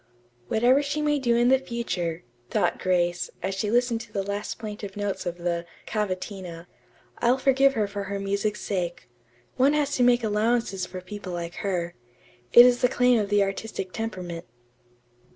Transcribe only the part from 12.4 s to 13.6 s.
It is the claim of the